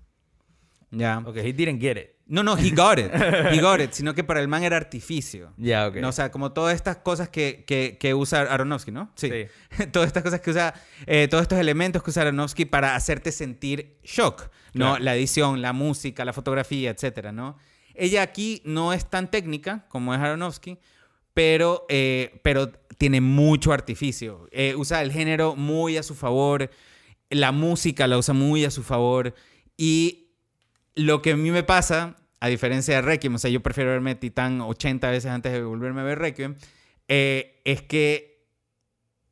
[0.92, 1.20] ¿Ya?
[1.26, 2.12] ok, he didn't get it.
[2.30, 3.12] No, no, he got it.
[3.52, 3.92] He got it.
[3.92, 5.52] Sino que para el man era artificio.
[5.58, 5.96] Ya, ok.
[5.96, 9.12] No, o sea, como todas estas cosas que, que, que usa Aronofsky, ¿no?
[9.16, 9.30] Sí.
[9.92, 10.74] todas estas cosas que usa,
[11.08, 14.92] eh, todos estos elementos que usa Aronofsky para hacerte sentir shock, ¿no?
[14.92, 15.04] Claro.
[15.04, 17.58] La edición, la música, la fotografía, etcétera, ¿no?
[17.96, 20.78] Ella aquí no es tan técnica como es Aronofsky,
[21.34, 24.48] pero, eh, pero tiene mucho artificio.
[24.52, 26.70] Eh, usa el género muy a su favor,
[27.30, 29.34] la música la usa muy a su favor
[29.78, 30.28] y
[30.96, 34.16] lo que a mí me pasa, a diferencia de Requiem, o sea, yo prefiero verme
[34.16, 36.56] Titán 80 veces antes de volverme a ver Requiem,
[37.08, 38.48] eh, es que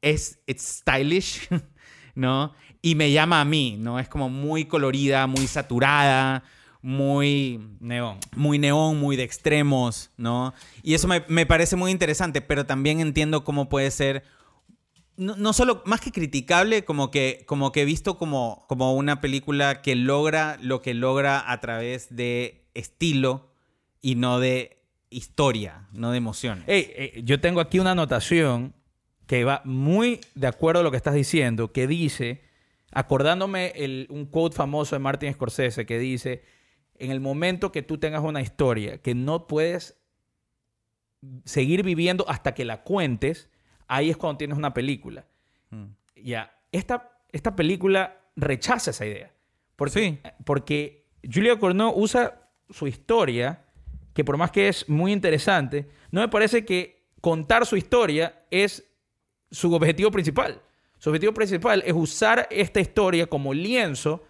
[0.01, 1.47] es it's stylish,
[2.15, 2.53] ¿no?
[2.81, 3.99] Y me llama a mí, ¿no?
[3.99, 6.43] Es como muy colorida, muy saturada,
[6.81, 8.19] muy Neón.
[8.35, 10.53] muy neón, muy de extremos, ¿no?
[10.83, 14.23] Y eso me, me parece muy interesante, pero también entiendo cómo puede ser,
[15.17, 19.81] no, no solo, más que criticable, como que, como que visto como, como una película
[19.81, 23.49] que logra lo que logra a través de estilo
[24.01, 24.77] y no de
[25.09, 26.65] historia, no de emociones.
[26.67, 28.73] Ey, ey, yo tengo aquí una anotación
[29.25, 32.41] que va muy de acuerdo a lo que estás diciendo, que dice,
[32.91, 36.43] acordándome el- un quote famoso de Martin Scorsese, que dice,
[36.95, 39.97] en el momento que tú tengas una historia que no puedes
[41.45, 43.49] seguir viviendo hasta que la cuentes,
[43.87, 45.25] ahí es cuando tienes una película.
[45.71, 45.85] Mm.
[46.23, 49.31] Ya, esta, esta película rechaza esa idea.
[49.75, 50.19] Porque, Sí.
[50.45, 53.63] porque Julia Corneau usa su historia,
[54.13, 58.83] que por más que es muy interesante, no me parece que contar su historia es
[59.51, 60.61] su objetivo principal.
[60.99, 64.23] Su objetivo principal es usar esta historia como lienzo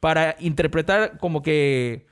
[0.00, 2.06] para interpretar como que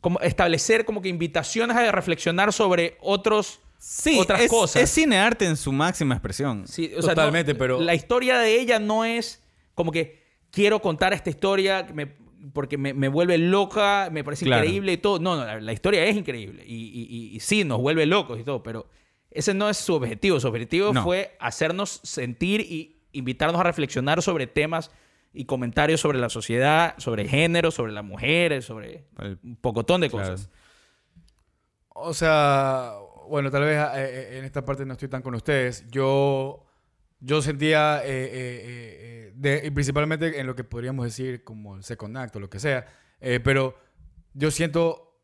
[0.00, 4.82] como establecer como que invitaciones a reflexionar sobre otros Sí, otras es, cosas.
[4.82, 6.66] es cinearte en su máxima expresión.
[6.68, 9.42] Sí, o sea, Totalmente, no- pero- La historia de ella no es
[9.74, 12.14] como que quiero contar esta historia me-
[12.52, 14.64] porque me, me vuelve loca, me parece Claro.
[14.64, 15.18] increíble y todo.
[15.18, 18.38] No, no, la, la historia es increíble y, y- y- y sí, nos vuelve locos
[18.38, 18.86] y todo, pero
[19.30, 20.38] ese no es su objetivo.
[20.40, 21.02] Su objetivo No.
[21.02, 24.90] fue hacernos sentir y invitarnos a reflexionar sobre temas
[25.34, 30.08] y comentarios sobre la sociedad, sobre género, sobre las mujeres, sobre El- un pocotón de
[30.10, 30.30] Claro.
[30.30, 30.50] cosas.
[31.88, 32.92] O sea,
[33.28, 35.84] bueno, tal vez eh, eh, en esta parte no estoy tan con ustedes.
[35.90, 36.64] Yo,
[37.20, 38.96] yo sentía, eh, eh, eh,
[39.28, 42.48] eh, de- y principalmente en lo que podríamos decir como el second act o lo
[42.50, 42.86] que sea,
[43.20, 43.76] eh, pero
[44.34, 45.20] yo siento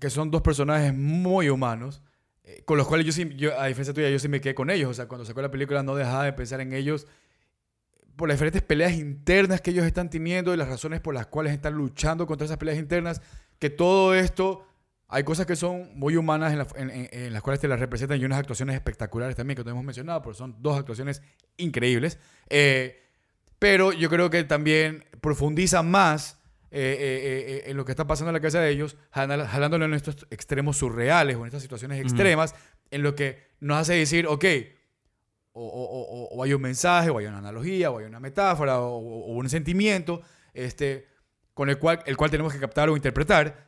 [0.00, 2.02] que- son dos personajes muy humanos
[2.44, 4.70] eh, con los cuales yo sí, yo, a diferencia tuya, yo sí me quedé con
[4.70, 4.90] ellos.
[4.90, 7.06] O sea, cuando sacó la película no dejaba de pensar en ellos
[8.16, 11.52] por las diferentes peleas internas que ellos están teniendo y las razones por las cuales
[11.52, 13.20] están luchando contra esas peleas internas,
[13.58, 14.66] que todo esto,
[15.08, 17.80] hay cosas que son muy humanas en, la- en- en- en las cuales te las
[17.80, 21.22] representan y unas actuaciones espectaculares también que no hemos mencionado, porque son dos actuaciones
[21.56, 22.18] increíbles.
[22.50, 23.02] Eh,
[23.58, 26.38] pero yo creo que también profundiza más
[26.70, 29.94] eh, eh, eh, en lo que está pasando en la cabeza de ellos, jalándolo en
[29.94, 32.54] estos extremos surreales o en estas situaciones extremas,
[32.90, 34.44] en lo que nos hace decir, ok,
[35.52, 38.80] o, o- o- o hay un mensaje, o hay una analogía, o hay una metáfora,
[38.80, 40.20] o un sentimiento
[40.52, 41.06] este,
[41.54, 43.67] con el cual, el cual tenemos que captar o interpretar,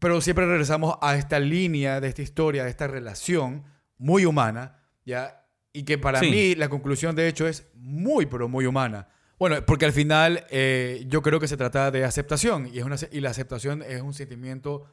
[0.00, 3.62] pero siempre regresamos a esta línea de esta historia, de esta relación
[3.98, 5.44] muy humana, ¿ya?
[5.72, 6.30] Y que para Sí.
[6.30, 9.06] mí la conclusión de hecho es muy, pero muy humana.
[9.38, 12.96] Bueno, porque al final eh, yo creo que se trata de aceptación y, es una,
[13.12, 14.84] y la aceptación es un sentimiento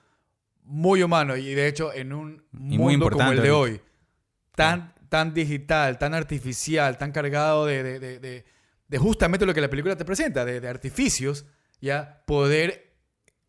[0.63, 3.81] muy humano y de hecho en un Y mundo como el de hoy,
[4.55, 8.45] tan, tan digital, tan artificial, tan cargado de, de- de-
[8.87, 11.45] de- justamente lo que la película te presenta, de artificios,
[11.81, 12.86] ya poder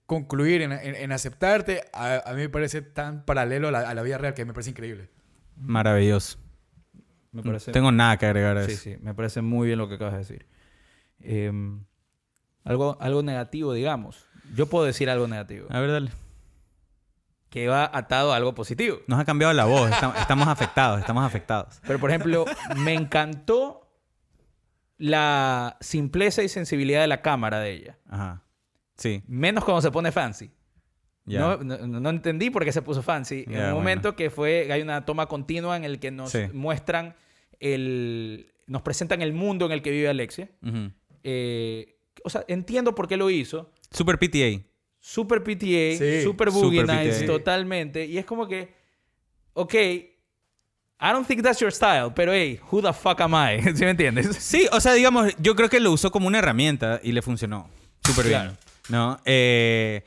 [0.09, 3.95] concluir en, en- en aceptarte, a, a mí me parece tan paralelo a la, a
[3.95, 5.11] la vida real que me parece increíble.
[5.57, 6.39] Maravilloso.
[7.31, 7.71] Me parece...
[7.71, 8.83] No tengo nada que agregar a Sí, eso.
[8.83, 10.47] sí, me parece muy bien lo que acabas de decir.
[11.21, 11.85] Em,
[12.65, 14.25] algo, algo negativo, digamos.
[14.57, 15.67] Yo puedo decir algo negativo.
[15.71, 16.11] A ver, dale.
[17.51, 18.99] Que va atado a algo positivo.
[19.09, 19.91] Nos ha cambiado la voz.
[19.91, 21.81] Estam- Estamos afectados, estamos afectados.
[21.87, 23.91] Pero, por ejemplo, me encantó
[24.97, 27.99] la simpleza y sensibilidad de la cámara de ella.
[28.09, 28.43] Ajá.
[28.99, 29.23] Sí.
[29.27, 30.51] Menos cuando se pone fancy.
[31.25, 33.45] No, no, no entendí por qué se puso fancy.
[33.47, 33.75] en Ya, un bueno.
[33.77, 36.41] momento que fue, hay una toma continua en el que nos Sí.
[36.53, 37.15] muestran
[37.61, 40.49] el, nos presentan el mundo en el que vive Alexia.
[41.23, 43.71] Eh, o sea, entiendo por qué lo hizo.
[43.91, 44.63] Super PTA.
[45.01, 47.27] Super PTA, Sí, super Boogie super Nights, PTA.
[47.27, 48.07] totalmente.
[48.07, 48.75] Y es como que,
[49.53, 53.61] ok, I don't think that's your style, pero hey, who the fuck am I?
[53.77, 54.35] ¿Sí me entiendes?
[54.37, 57.69] Sí, o sea, digamos, yo creo que lo usó como una herramienta y le funcionó.
[58.05, 58.51] Súper Claro.
[58.51, 58.59] bien.
[58.89, 59.19] ¿No?
[59.25, 60.05] Eh,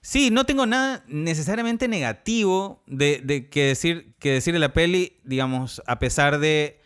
[0.00, 5.18] sí, no tengo nada necesariamente negativo de, de que, decir, que decir de la peli.
[5.24, 6.80] Digamos, a pesar de,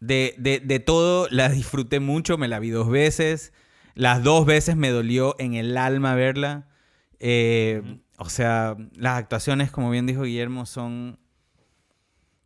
[0.00, 2.36] de, de- de todo, la disfruté mucho.
[2.38, 3.52] Me la vi dos veces.
[3.94, 6.68] Las dos veces me dolió en el alma verla.
[7.20, 7.82] Eh,
[8.18, 11.18] O sea, las actuaciones, como bien dijo Guillermo, son...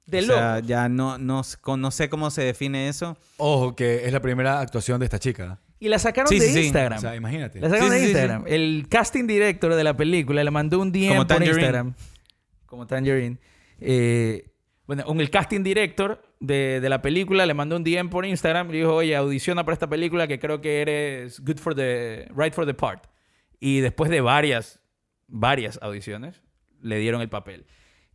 [0.06, 1.42] De o sea, ya no, no,
[1.76, 3.16] no sé cómo se define eso.
[3.38, 5.58] Ojo, que es la primera actuación de esta chica.
[5.78, 6.60] Y la sacaron Sí, de sí, sí.
[6.64, 6.98] Instagram.
[6.98, 7.60] O sea, imagínate.
[7.60, 8.44] La sacaron Sí, de sí, sí, Instagram.
[8.46, 11.42] El casting director de la película le mandó un DM Como por.
[11.42, 11.94] Instagram.
[12.66, 13.38] Como Tangerine.
[13.80, 14.50] Eh,
[14.86, 18.68] bueno, un- el casting director de, de la película le mandó un DM por Instagram
[18.68, 22.26] y le dijo, oye, audiciona para esta película que creo que eres good for the...
[22.34, 23.04] right for the part.
[23.60, 24.80] Y después de varias,
[25.28, 26.42] varias audiciones,
[26.80, 27.66] le dieron el papel.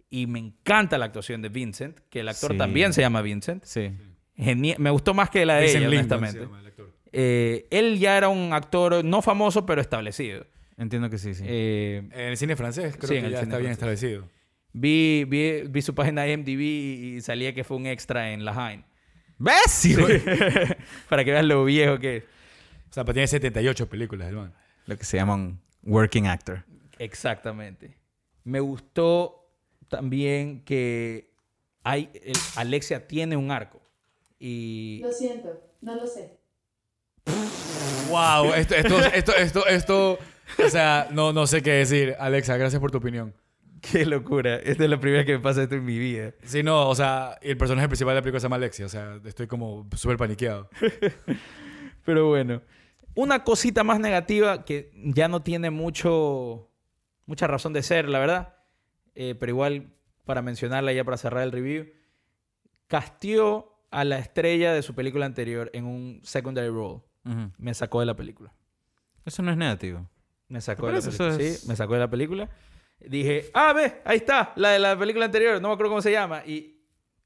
[0.10, 2.58] Y me encanta la actuación de Vincent, que el actor Sí.
[2.58, 3.64] también se llama Vincent.
[3.66, 3.92] Sí.
[4.38, 6.46] Geni- me gustó más que la de Vincent ella, Lindon se honestamente.
[6.48, 6.94] llama el actor.
[7.14, 10.46] Eh, él ya era un actor no famoso, pero establecido.
[10.78, 11.44] Entiendo que sí, sí.
[11.46, 14.04] Eh, En el cine francés creo Sí, que ya está bien francés.
[14.04, 14.30] establecido.
[14.74, 18.54] vi, vi, vi su página de MDB y salía que fue un extra en La
[18.54, 18.86] Haine.
[19.38, 19.88] ¡Ves?
[21.10, 22.24] Para que veas lo viejo que es.
[22.90, 24.54] O sea, pues tiene 78 películas el man.
[24.86, 26.64] Lo que se llama un working actor.
[27.00, 27.98] Exactamente.
[28.44, 29.50] Me gustó
[29.88, 31.32] también que
[31.84, 33.82] hay, el- Alexia tiene un arco.
[34.40, 36.38] Y Lo siento, no lo sé.
[38.10, 40.20] Wow, esto, esto, esto, esto, esto,
[40.66, 42.16] o sea, no, no sé qué decir.
[42.20, 43.34] Alexa, gracias por tu opinión.
[43.82, 44.56] qué locura.
[44.58, 46.34] Esta es la primera vez que me pasa esto en mi vida.
[46.44, 49.20] Sí, no, o sea, el personaje principal de la película se llama Alexia, o sea,
[49.26, 50.70] estoy como súper paniqueado.
[52.06, 52.62] Pero bueno,
[53.16, 56.70] una cosita más negativa que ya no tiene mucho,
[57.26, 58.56] mucha razón de ser, la verdad.
[59.14, 59.94] Eh, pero igual,
[60.26, 61.88] para mencionarla ya para cerrar el review,
[62.88, 67.02] castió a la estrella de su película anterior en un secondary role.
[67.26, 67.52] Ujú.
[67.58, 68.54] Me sacó de la película.
[69.26, 70.08] Eso no es negativo.
[70.48, 71.36] Me sacó ¿Te de la película.
[71.38, 72.50] Es- Sí, me sacó de la película.
[73.00, 76.12] Dije, ah, ve, ahí está, la de la película anterior, no me acuerdo cómo se
[76.12, 76.44] llama.
[76.46, 76.78] Y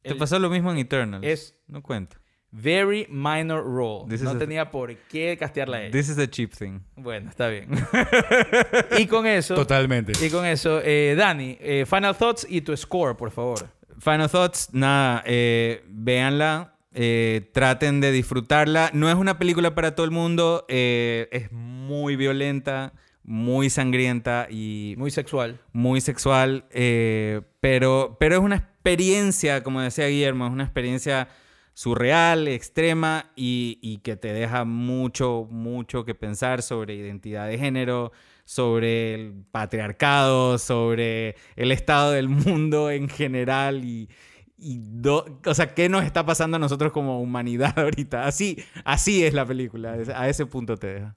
[0.02, 1.26] Te el- pasó lo mismo en Eternals.
[1.26, 2.18] es No cuenta.
[2.52, 4.06] very minor role.
[4.08, 5.92] This no is a- tenía por qué castearla a ella.
[5.92, 6.80] This is a cheap thing.
[6.96, 7.70] Bueno, está bien.
[8.98, 10.14] y con eso, Totalmente.
[10.26, 13.70] y con eso, eh, Dani, eh, final thoughts y tu score, por favor.
[14.00, 18.90] Final Thoughts, nada, eh, véanla, eh, traten de disfrutarla.
[18.94, 24.96] No es una película para todo el mundo, eh, es muy violenta, muy sangrienta y
[24.98, 25.60] Muy sexual.
[25.74, 31.28] muy sexual, eh, pero, pero es una experiencia, como decía Guillermo, es una experiencia
[31.74, 38.14] surreal, extrema y, y que te deja mucho, mucho que pensar sobre identidad de género,
[38.46, 44.08] sobre el patriarcado, sobre el estado del mundo en general y,
[44.58, 48.26] y do- o sea, ¿qué nos está pasando a nosotros como humanidad ahorita?
[48.26, 51.16] Así, así es la película, a ese punto te deja.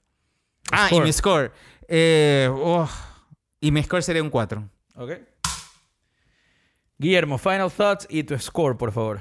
[0.73, 1.53] Ah, y mi score.
[1.87, 2.89] Eh, oh,
[3.61, 4.69] y mi score sería un 4.
[4.97, 5.13] Ok.
[6.99, 9.21] Guillermo, final thoughts y tu score, por favor.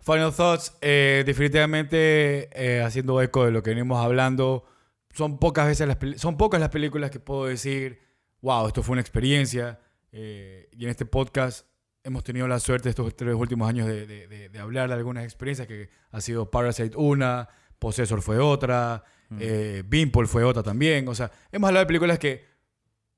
[0.00, 4.66] Final Thoughts, eh, definitivamente eh, haciendo eco de lo que venimos hablando,
[5.14, 8.00] son pocas veces las son pocas las películas que puedo decir,
[8.42, 9.80] wow, esto fue una experiencia.
[10.12, 11.66] eh, y en este podcast
[12.04, 15.24] hemos tenido la suerte estos tres últimos años de, de- de- de hablar de algunas
[15.24, 19.02] experiencias que ha sido Parasite una, Possessor fue otra,
[19.40, 21.08] eh, Beanpole fue otra también.
[21.08, 22.44] O sea, hemos hablado de películas que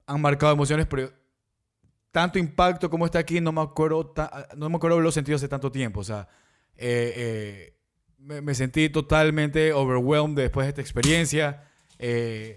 [0.07, 1.13] han marcado emociones, pero
[2.13, 4.15] tanto impacto como está aquí no me acuerdo,
[4.57, 6.01] no me acuerdo los sentidos hace tanto tiempo.
[6.01, 6.29] O sea,
[6.77, 7.77] eh, eh,
[8.19, 11.65] me, me sentí totalmente overwhelmed después de esta experiencia.
[11.99, 12.55] Eh,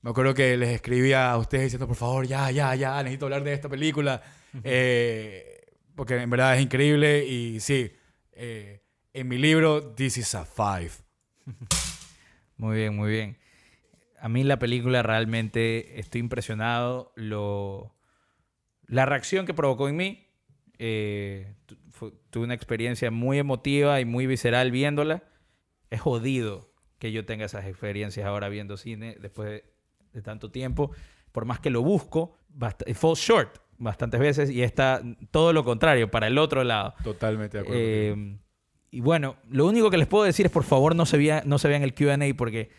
[0.00, 3.42] me acuerdo que les escribía a ustedes diciendo, por favor, ya, ya, ya, necesito hablar
[3.44, 4.22] de esta película.
[4.64, 5.55] Eh,
[5.96, 7.90] porque en verdad es increíble y sí,
[8.32, 8.82] eh,
[9.14, 10.90] en mi libro, This is a Five.
[12.58, 13.36] Muy bien, muy bien.
[14.20, 17.12] A mí la película realmente estoy impresionado.
[17.16, 17.94] Lo,
[18.86, 20.26] la reacción que provocó en mí.
[20.78, 21.54] eh,
[21.90, 25.22] fue- tuve una experiencia muy emotiva y muy visceral viéndola.
[25.90, 29.64] Es jodido que yo tenga esas experiencias ahora viendo cine después de,
[30.12, 30.92] de tanto tiempo.
[31.32, 35.64] Por más que lo busco, bast- it falls short bastantes veces y está todo lo
[35.64, 36.94] contrario, para el otro lado.
[37.04, 37.80] Totalmente de acuerdo.
[37.82, 38.36] Eh,
[38.90, 41.58] y bueno, lo único que les puedo decir es por favor no se, vea, no
[41.58, 42.70] se vean el QA porque,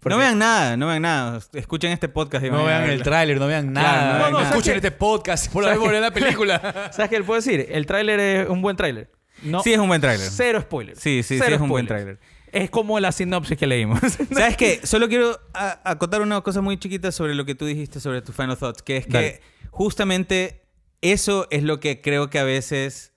[0.00, 1.40] porque- No vean nada, no vean nada.
[1.52, 4.12] Escuchen este podcast y no vean el tráiler, no vean Claro, nada.
[4.18, 6.90] no, no, no, ¿sabes escuchen este podcast por la vez ver la película.
[6.92, 7.66] ¿Sabes qué le puedo decir?
[7.70, 9.10] El tráiler es un buen tráiler.
[9.42, 10.26] No, Sí, es un buen tráiler.
[10.30, 10.98] Cero spoilers.
[11.00, 12.18] Sí, sí, sí, es un buen tráiler.
[12.52, 14.00] Es como la sinopsis que leímos.
[14.32, 14.80] ¿Sabes qué?
[14.82, 18.56] Solo quiero acotar una cosa muy chiquita sobre lo que tú dijiste sobre tus final
[18.58, 19.40] thoughts, que es que Dale.
[19.70, 20.68] Justamente
[21.00, 23.12] eso es lo que creo que a veces...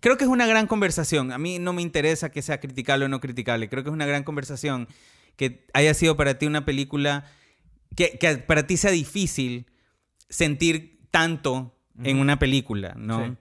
[0.00, 1.30] Creo que es una gran conversación.
[1.30, 3.68] A mí no me interesa que sea criticable o no criticable.
[3.68, 4.88] Creo que es una gran conversación
[5.36, 7.24] que haya sido para ti una película
[7.94, 9.66] que, que para ti sea difícil
[10.28, 13.24] sentir tanto en una película, ¿no?
[13.26, 13.36] Sí.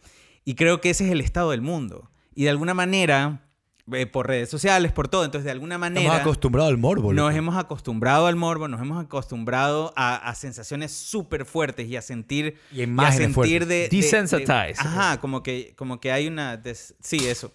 [0.45, 2.11] Y creo que ese es el estado del mundo.
[2.35, 3.50] Y de alguna manera,
[3.93, 6.01] eh, por redes sociales, por todo, entonces de alguna manera...
[6.01, 7.13] Estamos acostumbrados al morbo.
[7.13, 7.37] Nos loco.
[7.37, 12.57] hemos acostumbrado al morbo, nos hemos acostumbrado a, a sensaciones súper fuertes y a sentir...
[12.71, 14.47] Y imágenes a sentir de, de- Desensitized.
[14.47, 16.57] de- ajá, como que, como que hay una...
[16.57, 17.53] des- sí, eso.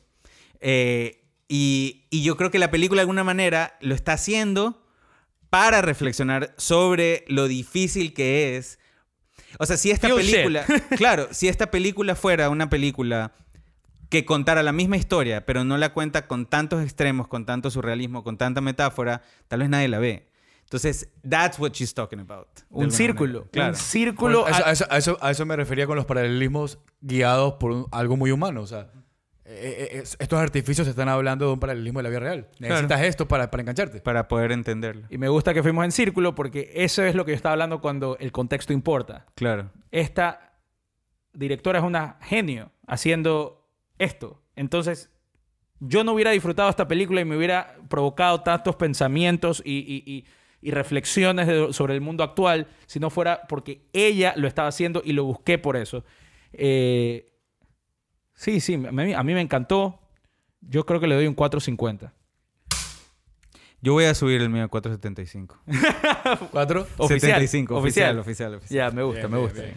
[0.60, 4.82] Eh, y, y yo creo que la película de alguna manera lo está haciendo
[5.50, 8.78] para reflexionar sobre lo difícil que es.
[9.58, 10.30] O sea, si esta Feel shit.
[10.32, 10.64] película...
[10.96, 13.32] claro, si esta película fuera una película
[14.08, 18.22] que contara la misma historia, pero no la cuenta con tantos extremos, con tanto surrealismo,
[18.24, 20.28] con tanta metáfora, tal vez nadie la ve.
[20.62, 22.48] Entonces, that's what she's talking about.
[22.70, 23.46] un círculo.
[23.52, 23.70] Claro.
[23.70, 24.42] Un círculo.
[24.42, 26.78] Bueno, a, eso, a- a eso- a eso- a eso me refería con los paralelismos
[27.00, 28.62] guiados por un- algo muy humano.
[28.62, 28.90] O sea,
[29.44, 32.48] eh, eh, es- estos artificios están hablando de un paralelismo de la vida real.
[32.58, 34.00] Necesitas esto para, para engancharte.
[34.00, 35.06] Para poder entenderlo.
[35.08, 37.80] Y me gusta que fuimos en círculo porque eso es lo que yo estaba hablando
[37.80, 39.24] cuando el contexto importa.
[39.36, 39.70] Claro.
[39.92, 40.52] Esta
[41.32, 43.65] directora es una genio haciendo
[43.98, 44.42] esto.
[44.56, 45.10] Entonces,
[45.80, 50.24] yo no hubiera disfrutado esta película y me hubiera provocado tantos pensamientos y, y- y-
[50.62, 55.02] y reflexiones de- sobre el mundo actual si no fuera porque ella lo estaba haciendo
[55.04, 56.04] y lo busqué por eso.
[56.52, 57.26] Eh,
[58.34, 60.00] sí, sí, a mí, a mí me encantó.
[60.62, 62.10] Yo creo que le doy un 4.50.
[63.82, 65.58] Yo voy a subir el mío a 475.
[66.50, 66.86] ¿Cuatro?
[66.96, 68.18] Oficial, 75, oficial.
[68.18, 68.90] oficial, oficial.
[68.90, 69.62] Ya, me gusta, Bien, me bien, gusta.
[69.62, 69.74] bien.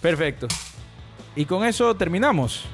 [0.00, 0.48] Perfecto.
[1.36, 2.64] Y con eso terminamos.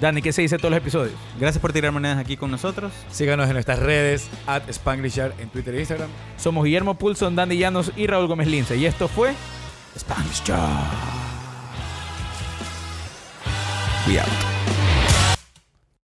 [0.00, 1.14] Dani, ¿qué se dice todos los episodios?
[1.38, 2.92] Gracias por tirar monedas aquí con nosotros.
[3.10, 6.10] Síganos en nuestras redes, at Spanglishar en Twitter e Instagram.
[6.36, 8.76] Somos Guillermo Pulson, Dani Llanos y Raúl Gómez Lince.
[8.76, 9.34] Y esto fue
[9.98, 11.18] Spanish Jar.
[14.06, 14.57] We out.